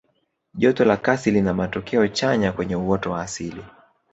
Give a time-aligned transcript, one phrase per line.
[0.53, 3.63] joto la kasi lina matokeo chanya kwenye uoto wa asili